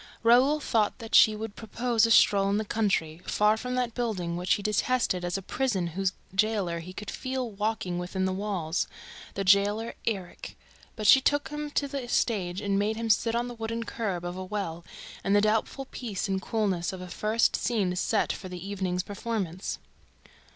[0.23, 4.35] Raoul thought that she would propose a stroll in the country, far from that building
[4.35, 8.87] which he detested as a prison whose jailer he could feel walking within the walls...
[9.35, 10.57] the jailer Erik...
[10.95, 14.25] But she took him to the stage and made him sit on the wooden curb
[14.25, 14.83] of a well,
[15.23, 19.77] in the doubtful peace and coolness of a first scene set for the evening's performance.